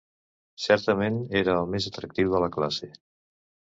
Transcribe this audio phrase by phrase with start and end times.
[0.63, 2.91] Certament, era el més atractiu de la classe.